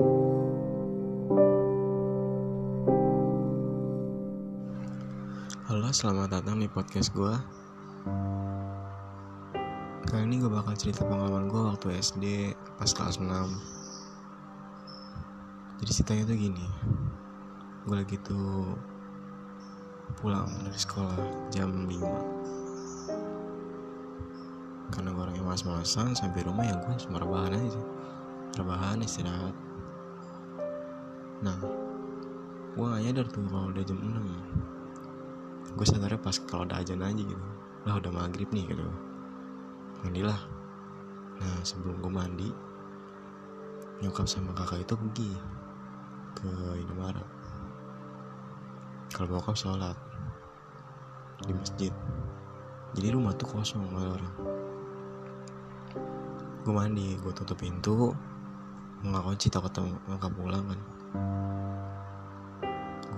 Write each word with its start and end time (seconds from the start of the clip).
Halo, 0.00 0.08
selamat 5.92 6.40
datang 6.40 6.56
di 6.56 6.64
podcast 6.72 7.12
gue 7.12 7.36
Kali 10.08 10.24
ini 10.24 10.40
gue 10.40 10.48
bakal 10.48 10.72
cerita 10.80 11.04
pengalaman 11.04 11.52
gue 11.52 11.60
waktu 11.60 12.00
SD 12.00 12.56
pas 12.80 12.88
kelas 12.96 13.20
6 13.20 13.28
Jadi 15.84 15.90
ceritanya 15.92 16.32
tuh 16.32 16.48
gini. 16.48 16.64
Gue 17.84 18.00
lagi 18.00 18.16
tuh 18.24 18.72
pulang 20.16 20.48
dari 20.64 20.80
sekolah 20.80 21.52
jam 21.52 21.84
5 21.84 21.92
Karena 24.96 25.12
gue 25.12 25.22
orangnya 25.28 25.44
malas-malasan 25.44 26.16
sampai 26.16 26.40
rumah 26.48 26.64
ya 26.64 26.80
gue 26.88 26.96
cuma 27.04 27.20
rebahan 27.20 27.52
aja 27.52 27.84
Rebahan 28.56 29.04
istirahat 29.04 29.52
Nah, 31.40 31.56
gue 32.76 32.84
gak 32.84 33.02
nyadar 33.02 33.26
tuh 33.32 33.48
kalau 33.48 33.72
udah 33.72 33.80
jam 33.80 33.96
6 33.96 34.60
gue 35.70 35.86
sadarnya 35.86 36.18
pas 36.18 36.36
kalau 36.44 36.66
ada 36.66 36.82
ajan 36.82 37.00
aja 37.00 37.22
gitu. 37.22 37.46
Lah 37.86 37.96
udah 37.96 38.12
maghrib 38.12 38.50
nih 38.52 38.68
gitu. 38.68 38.84
Mandilah 40.04 40.40
nah 41.40 41.56
sebelum 41.64 42.04
gue 42.04 42.12
mandi 42.12 42.52
nyokap 44.04 44.28
sama 44.28 44.52
kakak 44.52 44.84
itu 44.84 44.92
pergi 44.92 45.30
ke 46.36 46.50
Indomaret. 46.84 47.24
Kalau 49.08 49.40
bokap 49.40 49.56
sholat 49.56 49.96
di 51.40 51.52
masjid. 51.56 51.92
Jadi 52.92 53.08
rumah 53.16 53.32
tuh 53.32 53.48
kosong 53.48 53.88
gak 53.96 54.20
orang. 54.20 54.34
Gue 56.60 56.74
mandi 56.76 57.16
gue 57.16 57.32
tutup 57.32 57.56
pintu. 57.56 58.12
Nggak 59.00 59.24
kunci 59.24 59.48
takut 59.48 59.72
nggak 59.80 60.32
pulang 60.36 60.68
kan 60.68 60.99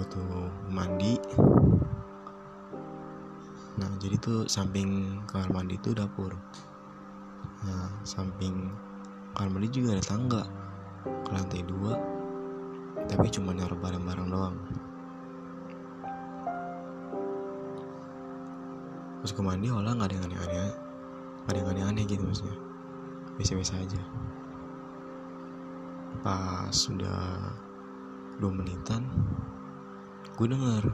gue 0.00 0.06
tuh 0.08 0.48
mandi. 0.72 1.20
Nah 3.76 3.88
jadi 4.00 4.16
tuh 4.16 4.48
samping 4.48 5.20
kamar 5.28 5.52
mandi 5.52 5.76
itu 5.76 5.92
dapur. 5.92 6.32
Nah 7.68 7.92
samping 8.06 8.72
kamar 9.36 9.50
mandi 9.52 9.68
juga 9.68 9.98
ada 9.98 10.04
tangga 10.04 10.42
ke 11.04 11.30
lantai 11.32 11.62
dua 11.64 12.00
tapi 13.08 13.26
cuma 13.28 13.52
naruh 13.52 13.76
barang-barang 13.76 14.28
doang. 14.32 14.56
Pas 19.20 19.32
ke 19.36 19.40
mandi 19.44 19.68
olah 19.68 19.92
nggak 19.92 20.08
ada 20.08 20.16
yang 20.16 20.26
aneh-aneh 20.32 20.70
nggak 21.44 21.52
ada 21.52 21.58
yang 21.60 21.70
aneh-aneh 21.76 22.04
gitu 22.08 22.22
maksudnya. 22.24 22.56
Biasa-biasa 23.36 23.74
aja. 23.80 24.02
Pas 26.20 26.72
sudah 26.72 27.52
dua 28.40 28.48
menitan 28.56 29.04
gue 30.40 30.48
denger 30.48 30.88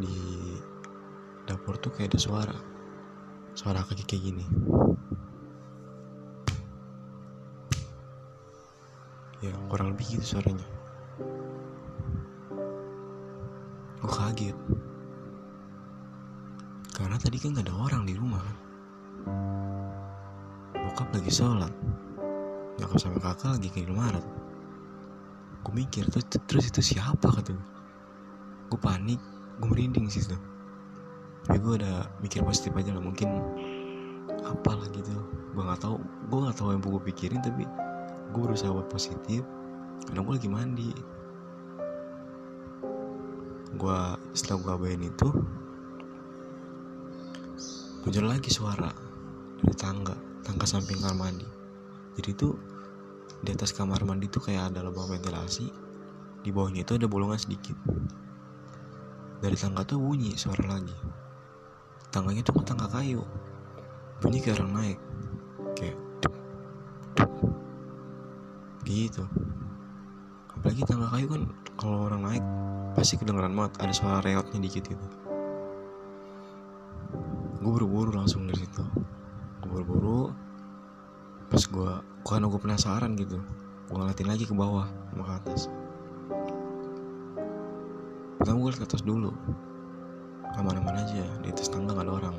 di 0.00 0.16
dapur 1.44 1.76
tuh 1.76 1.92
kayak 1.92 2.16
ada 2.16 2.18
suara 2.18 2.56
suara 3.52 3.84
kaki 3.84 4.02
kayak 4.08 4.22
gini. 4.32 4.46
Ya 9.44 9.52
kurang 9.68 9.92
lebih 9.92 10.16
gitu 10.16 10.24
suaranya. 10.24 10.64
Gue 14.00 14.10
kaget. 14.10 14.56
Karena 16.96 17.20
tadi 17.20 17.36
kan 17.36 17.52
gak 17.52 17.68
ada 17.68 17.76
orang 17.76 18.08
di 18.08 18.16
rumah. 18.16 18.42
Bokap 20.72 21.12
lagi 21.12 21.28
sholat. 21.28 21.70
Nyokap 22.80 22.98
sama 22.98 23.20
kakak 23.20 23.60
lagi 23.60 23.68
ke 23.68 23.84
Indomaret 23.84 24.43
gue 25.64 25.72
mikir 25.72 26.04
terus, 26.12 26.28
terus 26.28 26.64
itu 26.68 26.80
siapa 26.94 27.32
kata 27.32 27.56
gue 27.56 27.68
gue 28.68 28.80
panik 28.80 29.20
gue 29.60 29.68
merinding 29.68 30.12
sih 30.12 30.24
tuh 30.24 30.38
tapi 31.44 31.60
gue 31.60 31.76
udah 31.80 32.08
mikir 32.24 32.40
positif 32.40 32.72
aja 32.72 32.96
lah 32.96 33.04
mungkin 33.04 33.28
apalah 34.44 34.88
gitu. 34.92 35.12
Gue 35.52 35.62
nggak 35.62 35.80
tahu 35.80 35.96
gue 36.00 36.38
nggak 36.40 36.56
tahu 36.56 36.68
yang 36.72 36.80
gue 36.80 37.02
pikirin 37.12 37.40
tapi 37.44 37.64
gue 38.32 38.40
berusaha 38.40 38.72
buat 38.72 38.88
positif. 38.88 39.44
Karena 40.08 40.20
gue 40.24 40.34
lagi 40.36 40.50
mandi. 40.50 40.90
Gue 43.76 43.98
setelah 44.32 44.58
gue 44.60 44.72
abain 44.72 45.02
itu 45.04 45.28
muncul 48.04 48.28
lagi 48.28 48.52
suara 48.52 48.92
dari 49.60 49.76
tangga 49.80 50.12
tangga 50.44 50.64
samping 50.68 51.00
kamar 51.00 51.28
mandi. 51.28 51.48
Jadi 52.16 52.28
itu 52.32 52.48
di 53.44 53.52
atas 53.52 53.76
kamar 53.76 54.00
mandi 54.08 54.24
tuh 54.32 54.40
kayak 54.40 54.72
ada 54.72 54.80
lubang 54.80 55.04
ventilasi. 55.12 55.68
Di 56.40 56.48
bawahnya 56.48 56.84
itu 56.84 56.96
ada 56.96 57.04
bolongan 57.04 57.36
sedikit. 57.36 57.76
Dari 59.44 59.56
tangga 59.60 59.84
tuh 59.84 60.00
bunyi 60.00 60.32
suara 60.40 60.64
lagi. 60.64 60.96
Tangganya 62.08 62.40
tuh 62.40 62.56
tangga 62.64 62.88
kayu. 62.88 63.20
Bunyi 64.24 64.40
kayak 64.40 64.64
orang 64.64 64.72
naik. 64.72 64.98
Kayak 65.76 65.96
gitu. 68.88 69.24
Apalagi 70.56 70.82
tangga 70.88 71.08
kayu 71.12 71.26
kan 71.28 71.42
kalau 71.76 72.08
orang 72.08 72.22
naik 72.24 72.44
pasti 72.96 73.20
kedengeran 73.20 73.52
banget. 73.52 73.76
Ada 73.84 73.92
suara 73.92 74.18
reotnya 74.24 74.64
dikit 74.64 74.88
gitu. 74.88 75.06
Gue 77.60 77.70
buru-buru 77.80 78.16
langsung 78.16 78.48
dari 78.48 78.64
situ. 78.64 78.84
Gue 79.60 79.84
buru-buru 79.84 80.32
pas 81.50 81.62
gue 81.62 81.92
karena 82.24 82.46
gue 82.48 82.60
penasaran 82.60 83.12
gitu. 83.16 83.38
Gue 83.90 83.96
ngeliatin 84.00 84.28
lagi 84.28 84.44
ke 84.48 84.54
bawah 84.56 84.88
sama 85.12 85.22
ke 85.24 85.32
atas. 85.44 85.60
Pertama 88.40 88.56
gue 88.64 88.70
liat 88.72 88.80
ke 88.80 88.86
atas 88.88 89.02
dulu. 89.04 89.30
Aman-aman 90.54 91.02
aja 91.02 91.24
di 91.42 91.48
atas 91.50 91.68
tangga 91.68 91.92
gak 91.92 92.06
ada 92.06 92.12
orang. 92.16 92.36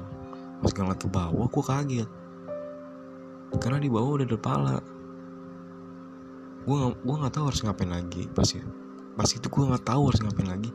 Pas 0.64 0.72
gue 0.72 0.82
ngeliat 0.82 1.02
ke 1.02 1.10
bawah 1.12 1.48
gue 1.48 1.64
kaget. 1.64 2.10
Karena 3.62 3.78
di 3.80 3.90
bawah 3.92 4.20
udah 4.20 4.28
ada 4.28 4.40
pala 4.42 4.78
gue 6.66 6.74
gak, 6.74 6.98
gue 7.06 7.16
nggak 7.22 7.34
tahu 7.38 7.46
harus 7.46 7.62
ngapain 7.62 7.92
lagi 7.94 8.26
pas 8.34 8.50
itu. 8.50 8.66
Pas 9.14 9.30
itu 9.30 9.46
gue 9.46 9.64
nggak 9.70 9.86
tahu 9.86 10.02
harus 10.10 10.22
ngapain 10.26 10.50
lagi. 10.50 10.72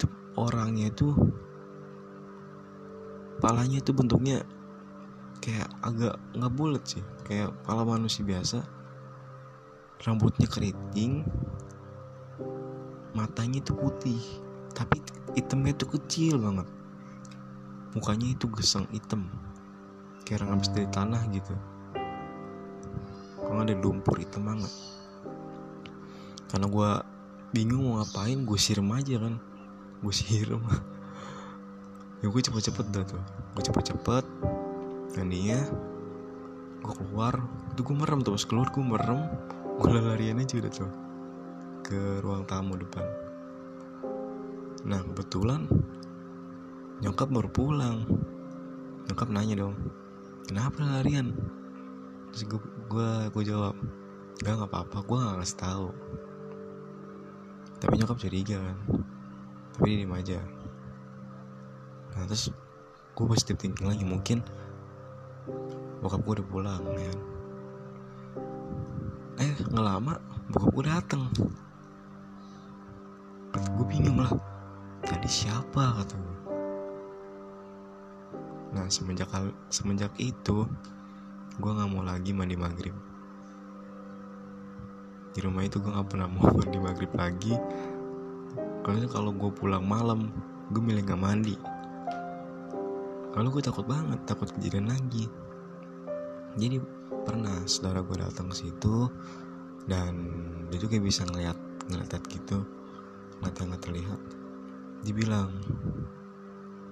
Itu 0.00 0.08
orangnya 0.40 0.88
itu 0.88 1.12
palanya 3.38 3.78
itu 3.78 3.92
bentuknya 3.94 4.42
kayak 5.40 5.68
agak 5.82 6.14
nggak 6.34 6.54
bulat 6.54 6.84
sih. 6.84 7.04
Kayak 7.26 7.52
pala 7.64 7.84
manusia 7.84 8.24
biasa 8.24 8.78
rambutnya 9.98 10.46
keriting 10.46 11.26
matanya 13.18 13.58
itu 13.58 13.74
putih 13.74 14.22
tapi 14.70 15.02
hitamnya 15.34 15.74
tuh 15.74 15.98
kecil 15.98 16.38
banget. 16.38 16.68
Mukanya 17.98 18.30
itu 18.30 18.46
geseng 18.54 18.86
hitam 18.94 19.26
kayak 20.22 20.44
orang 20.44 20.60
habis 20.60 20.70
dari 20.70 20.88
tanah 20.92 21.22
gitu. 21.32 21.54
Kalau 23.42 23.64
ada 23.64 23.74
lumpur 23.80 24.20
hitam 24.20 24.44
banget. 24.44 24.70
Karena 26.52 26.68
gue 26.68 26.90
bingung 27.56 27.88
mau 27.88 28.04
ngapain 28.04 28.44
gue 28.44 28.58
siram 28.60 28.92
aja 28.92 29.16
kan. 29.18 29.40
Gue 30.04 30.14
siram. 30.14 30.62
Ya 32.18 32.26
gue 32.26 32.42
cepet-cepet 32.42 32.86
dah 32.90 33.06
tuh. 33.06 33.22
Gue 33.54 33.62
cepet-cepet 33.62 34.26
gantinya 35.18 35.58
gue 36.78 36.94
keluar. 36.94 37.34
Itu 37.74 37.82
gue 37.82 37.96
merem 37.98 38.22
tuh 38.22 38.38
pas 38.38 38.44
keluar 38.46 38.68
gue 38.70 38.84
merem. 38.84 39.20
Gue 39.78 39.90
larian 39.98 40.38
aja 40.38 40.54
udah 40.58 40.72
tuh 40.72 40.92
ke 41.82 42.22
ruang 42.22 42.46
tamu 42.46 42.78
depan. 42.78 43.06
Nah 44.86 45.02
kebetulan 45.02 45.66
nyokap 47.02 47.28
baru 47.28 47.50
pulang. 47.50 48.06
Nyokap 49.10 49.28
nanya 49.34 49.66
dong 49.66 49.76
kenapa 50.48 50.80
larian? 50.80 51.36
Terus 52.32 52.42
gue 52.48 52.60
gue 52.88 53.10
gue 53.36 53.42
jawab 53.44 53.76
gak 54.40 54.54
nggak 54.54 54.70
apa-apa 54.70 54.98
gue 55.04 55.16
nggak 55.18 55.36
ngasih 55.42 55.58
tahu. 55.60 55.88
Tapi 57.78 57.92
nyokap 58.00 58.16
curiga 58.16 58.56
kan. 58.58 58.78
Tapi 59.76 59.86
dia 59.92 59.98
diem 60.02 60.14
aja. 60.16 60.38
Nah 62.16 62.24
terus 62.26 62.50
gue 63.14 63.26
positif 63.28 63.60
thinking 63.60 63.86
lagi 63.86 64.04
mungkin 64.06 64.40
bokap 65.98 66.20
gue 66.22 66.34
udah 66.38 66.46
pulang 66.46 66.84
ya 66.94 67.14
eh 69.38 69.52
nggak 69.70 69.86
lama 69.86 70.14
bokap 70.50 70.70
gue 70.74 70.84
dateng. 70.86 71.22
Gue 73.58 73.86
bingung 73.86 74.22
lah 74.22 74.32
tadi 75.04 75.28
siapa? 75.30 75.98
kata 75.98 76.14
gue 76.18 76.36
nah 78.68 78.84
semenjak 78.92 79.32
semenjak 79.72 80.12
itu 80.20 80.68
gue 81.58 81.70
nggak 81.72 81.90
mau 81.90 82.04
lagi 82.04 82.30
mandi 82.36 82.54
maghrib. 82.54 82.94
Di 85.34 85.40
rumah 85.42 85.66
itu 85.66 85.80
gue 85.82 85.90
nggak 85.90 86.08
pernah 86.10 86.28
mau 86.30 86.46
mandi 86.58 86.78
maghrib 86.78 87.12
lagi. 87.16 87.54
Kalau 88.84 88.98
kalau 89.10 89.30
gue 89.34 89.50
pulang 89.52 89.82
malam 89.82 90.30
gue 90.70 90.82
milih 90.82 91.02
nggak 91.06 91.22
mandi 91.22 91.56
kalau 93.28 93.52
gue 93.52 93.60
takut 93.60 93.84
banget 93.84 94.20
takut 94.24 94.48
kejadian 94.56 94.88
lagi. 94.88 95.28
Jadi 96.56 96.80
pernah 97.28 97.60
saudara 97.68 98.00
gue 98.00 98.16
datang 98.16 98.48
ke 98.48 98.56
situ 98.64 99.06
dan 99.84 100.12
dia 100.72 100.78
juga 100.80 100.96
bisa 100.96 101.28
ngeliat 101.28 101.58
ngeliat 101.92 102.24
gitu. 102.32 102.64
Yang 103.44 103.52
nggak 103.68 103.82
terlihat. 103.84 104.20
Dibilang 105.04 105.52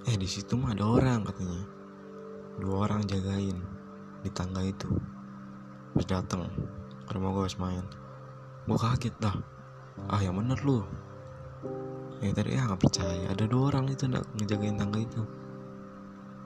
eh 0.06 0.14
di 0.14 0.28
situ 0.28 0.54
mah 0.60 0.76
ada 0.76 0.84
orang 0.84 1.24
katanya. 1.24 1.64
Dua 2.60 2.84
orang 2.84 3.08
jagain 3.08 3.56
di 4.20 4.30
tangga 4.30 4.60
itu. 4.60 4.92
Pas 5.96 6.04
datang 6.04 6.52
ke 7.06 7.10
rumah 7.16 7.32
gue 7.32 7.48
main 7.56 7.86
gue 8.66 8.76
kaget 8.76 9.14
dah. 9.22 9.36
Ah 10.12 10.20
yang 10.20 10.36
bener 10.36 10.60
lu. 10.60 10.84
Ya 12.20 12.30
tadi 12.36 12.60
ya 12.60 12.68
nggak 12.68 12.82
percaya. 12.82 13.24
Ada 13.32 13.48
dua 13.48 13.72
orang 13.72 13.88
itu 13.88 14.04
nak 14.04 14.28
ngejagain 14.36 14.76
tangga 14.76 15.00
itu 15.00 15.24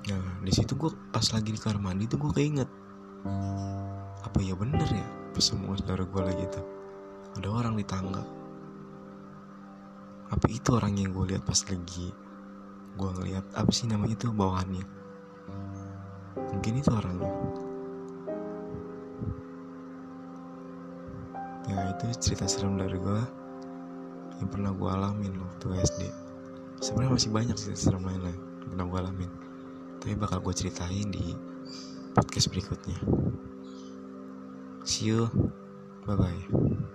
nah 0.08 0.40
di 0.40 0.52
situ 0.54 0.72
gue 0.80 0.88
pas 1.12 1.26
lagi 1.36 1.52
di 1.52 1.60
kamar 1.60 1.92
mandi 1.92 2.08
tuh 2.08 2.16
gue 2.16 2.32
keinget. 2.32 2.70
Apa 4.24 4.40
ya 4.40 4.56
bener 4.56 4.88
ya 4.88 5.06
pas 5.36 5.44
semua 5.44 5.76
saudara 5.76 6.08
gue 6.08 6.22
lagi 6.24 6.44
tuh 6.48 6.64
ada 7.36 7.48
orang 7.52 7.76
di 7.76 7.84
tangga. 7.84 8.24
Apa 10.30 10.46
itu 10.48 10.72
orang 10.72 10.96
yang 10.96 11.12
gue 11.12 11.36
lihat 11.36 11.44
pas 11.44 11.60
lagi 11.68 12.08
gue 12.90 13.10
ngeliat 13.20 13.44
apa 13.52 13.70
sih 13.70 13.86
namanya 13.92 14.16
itu 14.16 14.32
bawahannya? 14.32 14.84
Mungkin 16.56 16.80
itu 16.80 16.90
orangnya 16.90 17.30
ya 21.70 21.94
itu 21.94 22.04
cerita 22.18 22.50
serem 22.50 22.74
dari 22.80 22.98
gue 22.98 23.22
yang 24.40 24.48
pernah 24.48 24.72
gue 24.72 24.88
alamin 24.88 25.36
waktu 25.44 25.66
SD. 25.84 26.02
Sebenarnya 26.80 27.12
masih 27.20 27.30
banyak 27.30 27.56
cerita 27.60 27.78
serem 27.78 28.02
lain 28.08 28.24
lah 28.24 28.32
yang 28.32 28.68
pernah 28.72 28.86
gue 28.88 28.98
alamin 29.04 29.39
tapi 30.00 30.16
bakal 30.16 30.40
gue 30.40 30.54
ceritain 30.56 31.06
di 31.12 31.36
podcast 32.16 32.48
berikutnya. 32.48 32.98
See 34.82 35.12
you. 35.12 35.28
Bye 36.08 36.16
bye 36.16 36.90